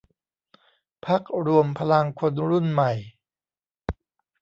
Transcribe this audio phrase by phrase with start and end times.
[1.05, 2.91] พรรครวมพลังคนรุ่นใหม่